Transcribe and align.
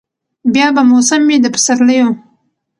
بیا 0.53 0.67
به 0.75 0.81
موسم 0.91 1.21
وي 1.27 1.37
د 1.41 1.45
پسرلیو 1.55 2.07